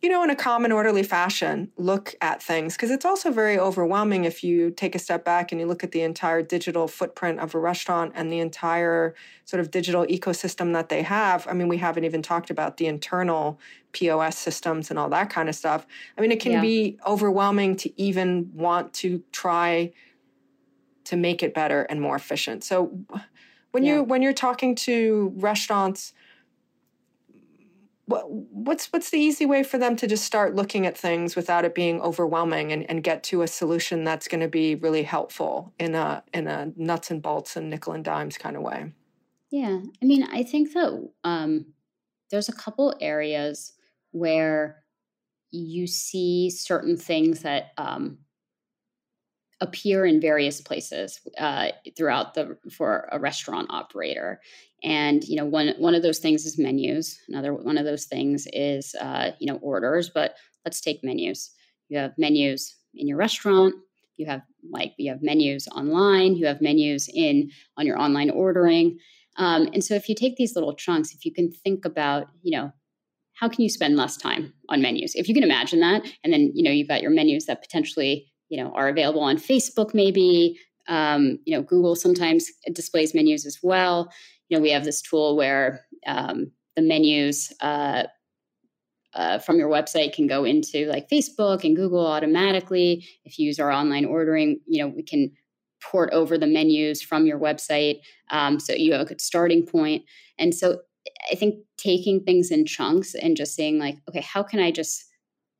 [0.00, 4.24] you know, in a common, orderly fashion, look at things because it's also very overwhelming
[4.24, 7.52] if you take a step back and you look at the entire digital footprint of
[7.52, 11.48] a restaurant and the entire sort of digital ecosystem that they have.
[11.48, 13.58] I mean, we haven't even talked about the internal
[13.90, 15.84] POS systems and all that kind of stuff.
[16.16, 16.60] I mean, it can yeah.
[16.60, 19.92] be overwhelming to even want to try
[21.08, 22.64] to make it better and more efficient.
[22.64, 22.98] So
[23.72, 23.96] when yeah.
[23.96, 26.12] you when you're talking to restaurants
[28.06, 31.66] what, what's what's the easy way for them to just start looking at things without
[31.66, 35.72] it being overwhelming and, and get to a solution that's going to be really helpful
[35.78, 38.92] in a in a nuts and bolts and nickel and dimes kind of way
[39.50, 41.66] yeah i mean i think that um,
[42.30, 43.74] there's a couple areas
[44.12, 44.82] where
[45.50, 48.18] you see certain things that um,
[49.60, 54.40] appear in various places uh, throughout the for a restaurant operator.
[54.84, 57.18] And you know one one of those things is menus.
[57.28, 61.50] Another one of those things is uh, you know orders but let's take menus.
[61.88, 63.74] You have menus in your restaurant.
[64.16, 66.36] You have like you have menus online.
[66.36, 68.98] You have menus in on your online ordering.
[69.36, 72.56] Um, and so if you take these little chunks if you can think about you
[72.56, 72.72] know
[73.34, 75.14] how can you spend less time on menus?
[75.14, 78.28] If you can imagine that and then you know you've got your menus that potentially
[78.48, 80.58] you know are available on facebook maybe.
[80.88, 84.10] Um, you know google sometimes displays menus as well.
[84.48, 88.04] You know we have this tool where um, the menus uh,
[89.12, 93.06] uh, from your website can go into like facebook and google automatically.
[93.24, 95.30] If you use our online ordering you know we can
[95.82, 100.04] port over the menus from your website um, so you have a good starting point.
[100.38, 100.78] And so
[101.30, 105.04] i think taking things in chunks and just saying like okay how can i just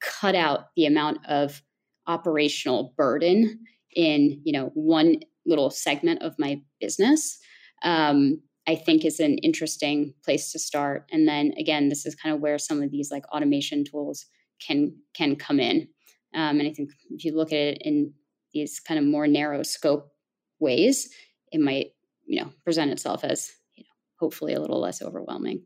[0.00, 1.62] cut out the amount of
[2.08, 3.60] operational burden
[3.94, 7.38] in you know one little segment of my business
[7.82, 11.06] um, i think is an interesting place to start.
[11.12, 14.26] And then again this is kind of where some of these like automation tools
[14.66, 15.88] can can come in.
[16.34, 18.12] Um, and i think if you look at it in
[18.52, 20.10] these kind of more narrow scope
[20.58, 21.08] ways
[21.52, 21.92] it might
[22.26, 25.62] you know present itself as you know hopefully a little less overwhelming.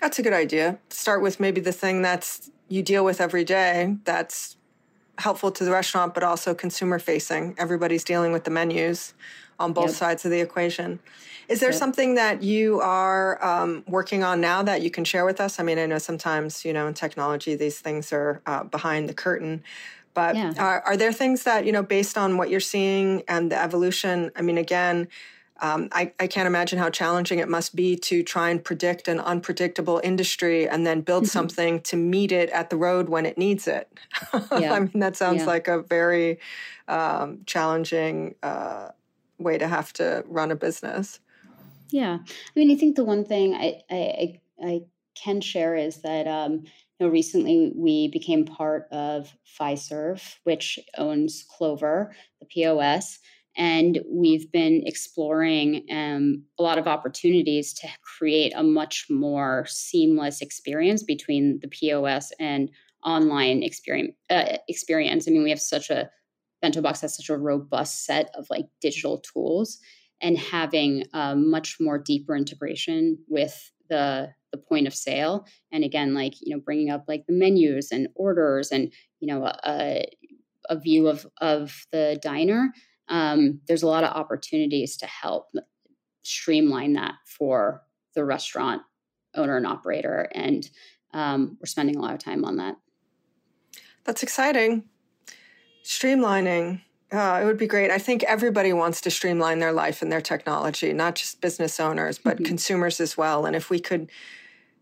[0.00, 0.78] That's a good idea.
[0.90, 4.56] Start with maybe the thing that's you deal with every day that's
[5.18, 7.54] helpful to the restaurant, but also consumer facing.
[7.58, 9.14] Everybody's dealing with the menus
[9.58, 9.94] on both yep.
[9.94, 10.98] sides of the equation.
[11.48, 11.78] Is there yep.
[11.78, 15.60] something that you are um, working on now that you can share with us?
[15.60, 19.14] I mean, I know sometimes, you know, in technology, these things are uh, behind the
[19.14, 19.62] curtain.
[20.14, 20.54] But yeah.
[20.58, 24.30] are, are there things that, you know, based on what you're seeing and the evolution?
[24.36, 25.08] I mean, again,
[25.64, 29.18] um, I, I, can't imagine how challenging it must be to try and predict an
[29.18, 31.30] unpredictable industry and then build mm-hmm.
[31.30, 33.88] something to meet it at the road when it needs it.
[34.60, 34.74] Yeah.
[34.74, 35.46] I mean, that sounds yeah.
[35.46, 36.38] like a very
[36.86, 38.88] um, challenging uh,
[39.38, 41.18] way to have to run a business.
[41.90, 42.18] Yeah.
[42.22, 44.82] I mean, I think the one thing I, I, I
[45.14, 46.64] can share is that, um,
[46.98, 53.18] you know, recently we became part of Fiserv, which owns Clover, the POS.
[53.56, 60.40] And we've been exploring um, a lot of opportunities to create a much more seamless
[60.40, 62.70] experience between the POS and
[63.04, 64.14] online experience.
[64.30, 65.28] Uh, experience.
[65.28, 66.10] I mean, we have such a
[66.62, 69.78] Bento Box has such a robust set of like digital tools,
[70.22, 75.44] and having a much more deeper integration with the the point of sale.
[75.70, 78.90] And again, like you know, bringing up like the menus and orders, and
[79.20, 80.06] you know, a,
[80.70, 82.72] a view of of the diner
[83.08, 85.48] um, there's a lot of opportunities to help
[86.22, 87.82] streamline that for
[88.14, 88.82] the restaurant
[89.34, 90.28] owner and operator.
[90.34, 90.68] And
[91.12, 92.76] um, we're spending a lot of time on that.
[94.04, 94.84] That's exciting.
[95.84, 96.80] Streamlining.
[97.12, 97.90] Uh, it would be great.
[97.90, 102.18] I think everybody wants to streamline their life and their technology, not just business owners,
[102.18, 102.44] but mm-hmm.
[102.44, 103.46] consumers as well.
[103.46, 104.10] And if we could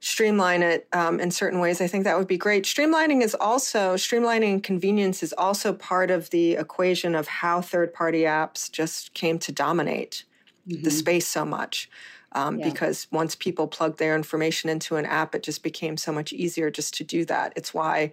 [0.03, 2.65] streamline it um, in certain ways, I think that would be great.
[2.65, 8.23] Streamlining is also, streamlining convenience is also part of the equation of how third party
[8.23, 10.25] apps just came to dominate
[10.69, 10.83] mm-hmm.
[10.83, 11.89] the space so much.
[12.33, 12.69] Um, yeah.
[12.69, 16.69] Because once people plugged their information into an app, it just became so much easier
[16.69, 17.53] just to do that.
[17.55, 18.11] It's why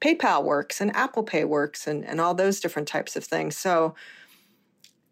[0.00, 3.58] PayPal works and Apple Pay works and, and all those different types of things.
[3.58, 3.94] So,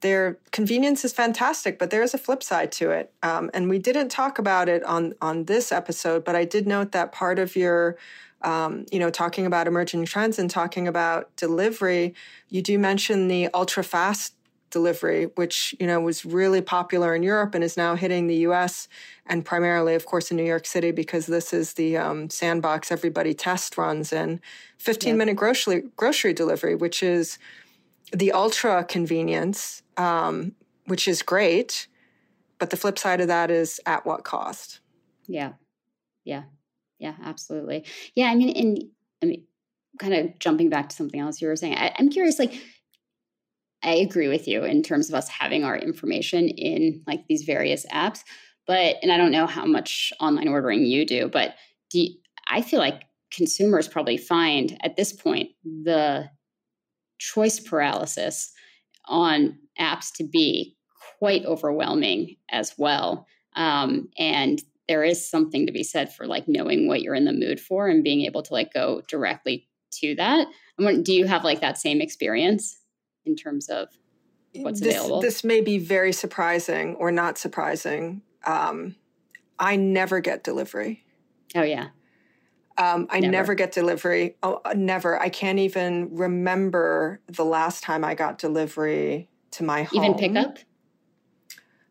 [0.04, 3.10] their convenience is fantastic, but there is a flip side to it.
[3.22, 6.92] Um, and we didn't talk about it on on this episode, but I did note
[6.92, 7.96] that part of your
[8.42, 12.14] um, you know, talking about emerging trends and talking about delivery,
[12.50, 14.34] you do mention the ultra fast
[14.68, 18.88] delivery, which you know was really popular in Europe and is now hitting the U.S.
[19.24, 23.32] and primarily, of course, in New York City because this is the um, sandbox everybody
[23.32, 24.38] test runs in.
[24.76, 27.38] 15 minute grocery grocery delivery, which is
[28.12, 30.52] the ultra convenience, um,
[30.86, 31.88] which is great,
[32.58, 34.80] but the flip side of that is at what cost?
[35.26, 35.52] Yeah,
[36.24, 36.44] yeah,
[36.98, 37.84] yeah, absolutely.
[38.14, 38.84] Yeah, I mean, and
[39.22, 39.44] I mean,
[39.98, 42.54] kind of jumping back to something else you were saying, I, I'm curious, like
[43.82, 47.84] I agree with you in terms of us having our information in like these various
[47.86, 48.20] apps.
[48.66, 51.54] But, and I don't know how much online ordering you do, but
[51.90, 52.14] do you,
[52.48, 56.30] I feel like consumers probably find at this point the
[57.18, 58.52] choice paralysis
[59.06, 60.76] on apps to be
[61.18, 63.26] quite overwhelming as well.
[63.56, 67.32] Um, and there is something to be said for like knowing what you're in the
[67.32, 69.68] mood for and being able to like go directly
[70.00, 70.48] to that.
[71.02, 72.78] do you have like that same experience?
[73.26, 73.88] in terms of
[74.54, 75.20] what's this, available?
[75.20, 78.22] This may be very surprising or not surprising.
[78.44, 78.96] Um,
[79.58, 81.04] I never get delivery.
[81.54, 81.88] Oh yeah.
[82.76, 83.32] Um, I never.
[83.32, 83.54] never.
[83.54, 84.36] get delivery.
[84.42, 85.20] Oh, uh, never.
[85.20, 90.04] I can't even remember the last time I got delivery to my home.
[90.04, 90.58] Even pickup?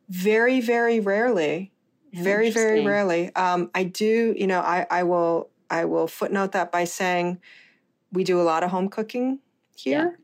[0.09, 1.71] Very, very rarely.
[2.15, 3.33] Oh, very, very rarely.
[3.35, 4.35] Um, I do.
[4.37, 5.49] You know, I, I will.
[5.69, 7.39] I will footnote that by saying
[8.11, 9.39] we do a lot of home cooking
[9.75, 10.19] here.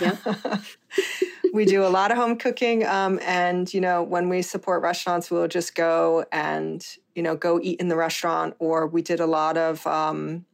[0.00, 0.16] Yeah.
[1.52, 2.86] we do a lot of home cooking.
[2.86, 7.60] Um, and, you know, when we support restaurants, we'll just go and, you know, go
[7.62, 8.54] eat in the restaurant.
[8.58, 10.44] Or we did a lot of, um,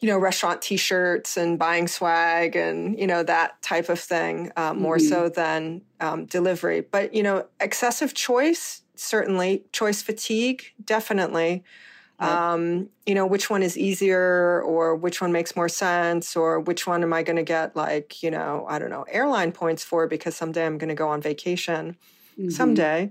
[0.00, 4.50] you know, restaurant t shirts and buying swag and, you know, that type of thing,
[4.56, 5.08] uh, more mm-hmm.
[5.08, 6.80] so than um, delivery.
[6.80, 11.62] But, you know, excessive choice, certainly, choice fatigue, definitely.
[12.22, 16.86] Um, you know, which one is easier or which one makes more sense or which
[16.86, 20.06] one am I going to get like, you know, I don't know, airline points for
[20.06, 21.96] because someday I'm going to go on vacation.
[22.38, 22.50] Mm-hmm.
[22.50, 23.10] Someday.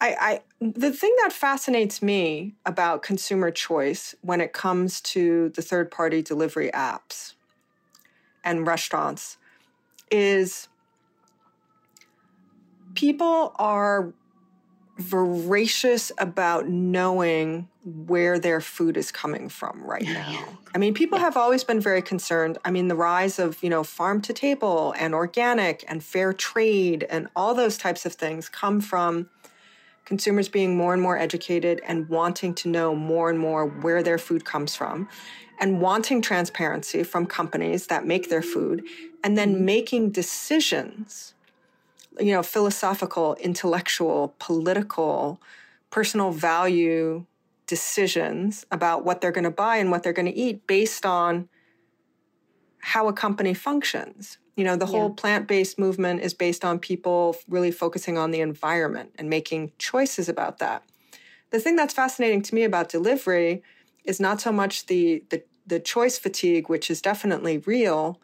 [0.00, 5.62] I, I the thing that fascinates me about consumer choice when it comes to the
[5.62, 7.34] third party delivery apps
[8.42, 9.36] and restaurants
[10.10, 10.68] is
[12.94, 14.12] people are
[15.00, 20.30] voracious about knowing where their food is coming from right now.
[20.30, 20.44] Yeah.
[20.74, 21.24] I mean, people yeah.
[21.24, 22.58] have always been very concerned.
[22.64, 27.06] I mean, the rise of, you know, farm to table and organic and fair trade
[27.08, 29.30] and all those types of things come from
[30.04, 34.18] consumers being more and more educated and wanting to know more and more where their
[34.18, 35.08] food comes from
[35.60, 38.84] and wanting transparency from companies that make their food
[39.22, 39.64] and then mm-hmm.
[39.64, 41.34] making decisions
[42.20, 45.40] you know, philosophical, intellectual, political,
[45.90, 47.24] personal value
[47.66, 51.48] decisions about what they're going to buy and what they're going to eat based on
[52.80, 54.38] how a company functions.
[54.56, 54.90] You know, the yeah.
[54.90, 59.72] whole plant based movement is based on people really focusing on the environment and making
[59.78, 60.82] choices about that.
[61.50, 63.62] The thing that's fascinating to me about delivery
[64.04, 68.20] is not so much the, the, the choice fatigue, which is definitely real,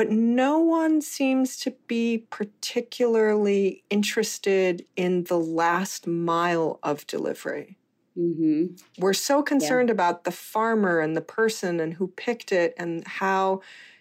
[0.00, 7.76] but no one seems to be particularly interested in the last mile of delivery.
[8.16, 8.76] Mm-hmm.
[8.96, 9.92] We're so concerned yeah.
[9.92, 13.60] about the farmer and the person and who picked it and how,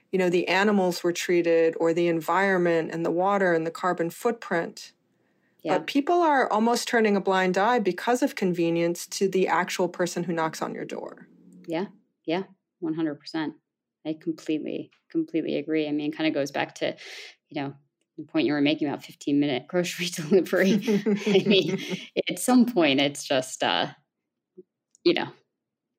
[0.10, 4.10] you know, the animals were treated or the environment and the water and the carbon
[4.10, 4.94] footprint.
[5.64, 5.80] Yeah.
[5.80, 10.24] But people are almost turning a blind eye because of convenience to the actual person
[10.24, 11.28] who knocks on your door.
[11.68, 11.88] Yeah,
[12.24, 12.44] yeah,
[12.82, 13.56] 100%.
[14.10, 15.88] I completely, completely agree.
[15.88, 16.96] I mean, it kind of goes back to,
[17.50, 17.74] you know,
[18.18, 20.82] the point you were making about 15 minute grocery delivery.
[21.28, 21.80] I mean,
[22.30, 23.88] at some point it's just, uh,
[25.04, 25.28] you know,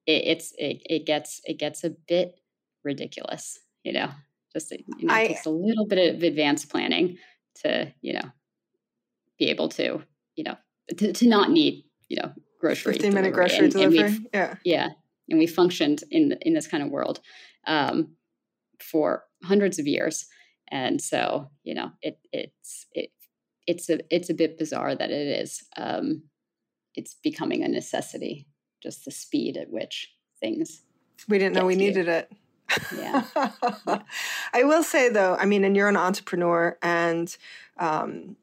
[0.07, 2.41] it, it's, it, it gets, it gets a bit
[2.85, 4.11] ridiculous, you know,
[4.53, 7.17] just, you know, it takes a little bit of advanced planning
[7.63, 8.33] to, you know,
[9.39, 10.03] be able to,
[10.35, 10.57] you know,
[10.99, 14.01] to, to not need, you know, grocery 15 minute grocery and, delivery.
[14.01, 14.55] And yeah.
[14.65, 14.89] Yeah.
[15.31, 17.21] And we functioned in, in this kind of world
[17.67, 18.17] um,
[18.81, 20.27] for hundreds of years.
[20.69, 23.11] And so, you know, it, it's it,
[23.67, 25.65] it's a it's a bit bizarre that it is.
[25.77, 26.25] Um,
[26.95, 28.47] it's becoming a necessity.
[28.83, 30.83] Just the speed at which things.
[31.29, 32.13] We didn't know we needed you.
[32.13, 32.33] it.
[32.97, 33.25] Yeah.
[33.87, 34.03] yeah.
[34.53, 37.37] I will say though, I mean, and you're an entrepreneur, and
[37.79, 38.37] um,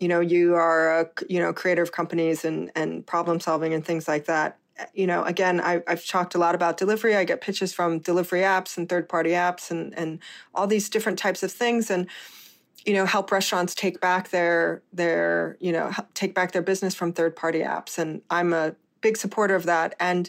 [0.00, 3.84] you know, you are a you know creator of companies and and problem solving and
[3.84, 7.14] things like that Uh, you know, again, I, have talked a lot about delivery.
[7.14, 10.18] I get pitches from delivery apps and third party apps and, and
[10.54, 11.90] all these different types of things.
[11.90, 12.08] And,
[12.84, 17.12] you know, help restaurants take back their their you know take back their business from
[17.12, 19.94] third party apps, and I'm a big supporter of that.
[19.98, 20.28] And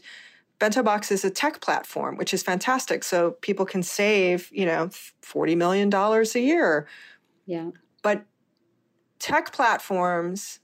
[0.60, 3.04] Bento Box is a tech platform, which is fantastic.
[3.04, 4.89] So people can save, you know,
[5.22, 6.88] forty million dollars a year.
[7.46, 7.72] Yeah.
[8.02, 8.26] But
[9.20, 10.60] tech platforms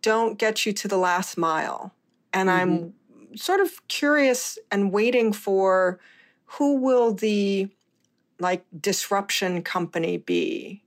[0.00, 1.94] don't get you to the last mile,
[2.34, 2.60] and mm-hmm.
[2.60, 2.94] I'm
[3.36, 5.98] sort of curious and waiting for
[6.44, 7.68] who will the
[8.38, 10.82] like disruption company be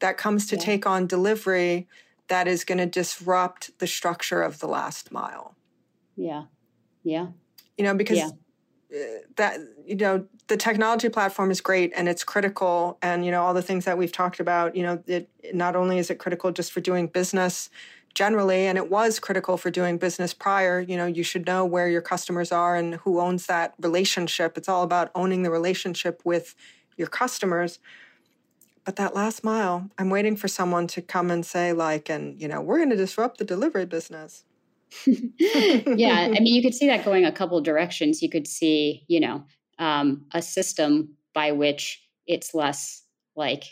[0.00, 0.62] that comes to yeah.
[0.62, 1.88] take on delivery
[2.28, 5.56] that is going to disrupt the structure of the last mile.
[6.16, 6.44] Yeah.
[7.02, 7.28] Yeah.
[7.76, 8.30] You know, because yeah.
[8.92, 12.98] Uh, that, you know, the technology platform is great and it's critical.
[13.02, 15.98] And, you know, all the things that we've talked about, you know, it not only
[15.98, 17.70] is it critical just for doing business
[18.14, 21.88] generally, and it was critical for doing business prior, you know, you should know where
[21.88, 24.58] your customers are and who owns that relationship.
[24.58, 26.54] It's all about owning the relationship with
[26.96, 27.78] your customers
[28.84, 32.46] but that last mile i'm waiting for someone to come and say like and you
[32.48, 34.44] know we're going to disrupt the delivery business
[35.06, 39.20] yeah i mean you could see that going a couple directions you could see you
[39.20, 39.44] know
[39.78, 43.02] um, a system by which it's less
[43.34, 43.64] like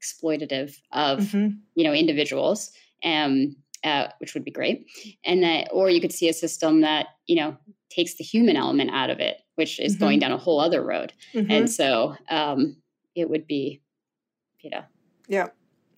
[0.00, 1.56] exploitative of mm-hmm.
[1.74, 2.70] you know individuals
[3.04, 4.86] um, uh, which would be great
[5.24, 7.56] and that or you could see a system that you know
[7.90, 10.04] takes the human element out of it which is mm-hmm.
[10.04, 11.50] going down a whole other road mm-hmm.
[11.50, 12.76] and so um,
[13.14, 13.82] it would be
[14.62, 14.82] you know,
[15.28, 15.48] yeah,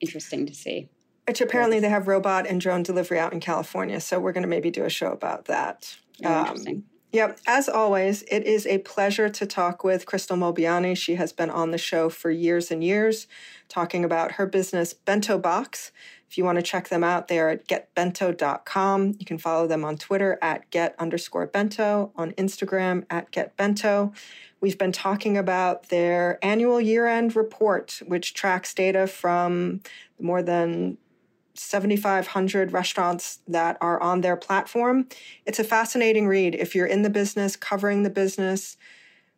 [0.01, 0.89] interesting to see.
[1.27, 4.49] Which apparently they have robot and drone delivery out in California, so we're going to
[4.49, 5.97] maybe do a show about that.
[6.23, 6.85] Oh, um, interesting.
[7.13, 7.39] Yep.
[7.47, 10.97] As always, it is a pleasure to talk with Krystle Mobayeni.
[10.97, 13.29] She has been on the show for years and years,
[13.69, 15.93] talking about her business, Bento Box.
[16.35, 19.15] If you want to check them out, they are at getbento.com.
[19.21, 24.13] You can follow them on Twitter at get underscore bento, on Instagram at getbento.
[24.61, 29.83] We've been talking about their annual year end report, which tracks data from
[30.19, 30.99] more than
[31.55, 35.07] 7,500 restaurants that are on their platform.
[35.47, 36.57] It's a fascinating read.
[36.57, 38.77] If you're in the business, covering the business,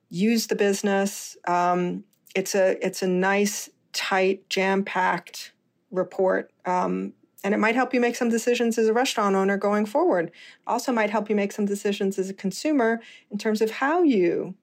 [0.08, 1.36] use the business.
[1.46, 5.52] Um, it's a it's a nice, tight, jam packed
[5.96, 6.52] report.
[6.64, 10.32] Um, and it might help you make some decisions as a restaurant owner going forward.
[10.66, 14.56] Also, might help you make some decisions as a consumer in terms of how you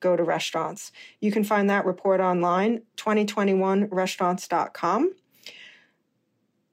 [0.00, 0.90] go to restaurants.
[1.20, 5.12] You can find that report online, 2021restaurants.com.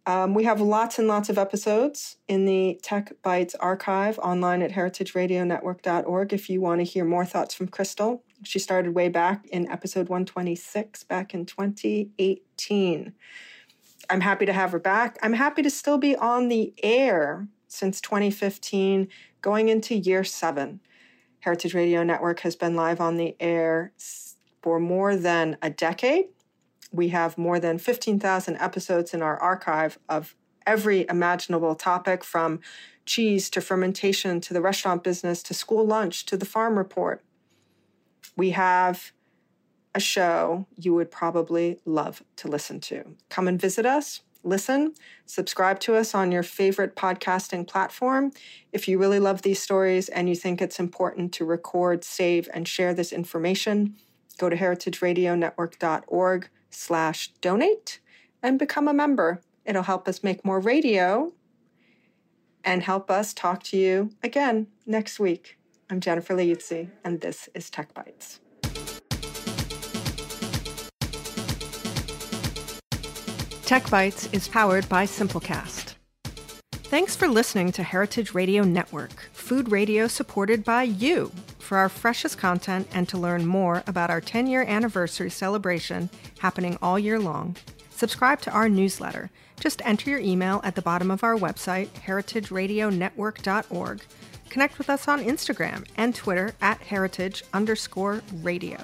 [0.07, 4.71] Um, we have lots and lots of episodes in the Tech Bites archive online at
[4.71, 8.21] heritageradionetwork.org if you want to hear more thoughts from Krystle.
[8.43, 13.13] She started way back in episode 126 back in 2018.
[14.11, 15.17] I'm happy to have her back.
[15.23, 19.07] I'm happy to still be on the air since 2015,
[19.41, 20.81] going into year seven.
[21.39, 23.93] Heritage Radio Network has been live on the air
[24.61, 26.25] for more than a decade.
[26.91, 30.35] We have more than 15,000 episodes in our archive of
[30.67, 32.59] every imaginable topic from
[33.05, 37.23] cheese to fermentation to the restaurant business to school lunch to the farm report.
[38.35, 39.13] We have
[39.93, 43.15] a show you would probably love to listen to.
[43.29, 44.93] Come and visit us listen,
[45.25, 48.31] subscribe to us on your favorite podcasting platform.
[48.71, 52.67] If you really love these stories and you think it's important to record, save, and
[52.67, 53.95] share this information,
[54.37, 57.99] go to heritageradionetwork.org slash donate
[58.41, 59.41] and become a member.
[59.65, 61.33] It'll help us make more radio
[62.63, 65.57] and help us talk to you again next week.
[65.89, 68.40] I'm Jennifer Leuzzi, and this is Tech Bites.
[73.71, 75.93] Tech Bites is powered by Simplecast.
[76.73, 81.31] Thanks for listening to Heritage Radio Network, food radio supported by you.
[81.57, 86.09] For our freshest content and to learn more about our 10 year anniversary celebration
[86.39, 87.55] happening all year long,
[87.91, 89.29] subscribe to our newsletter.
[89.61, 94.01] Just enter your email at the bottom of our website, heritageradionetwork.org.
[94.49, 98.83] Connect with us on Instagram and Twitter at heritage underscore radio.